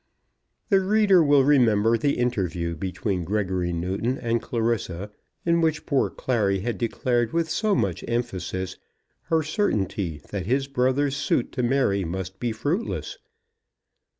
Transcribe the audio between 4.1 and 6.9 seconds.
and Clarissa, in which poor Clary had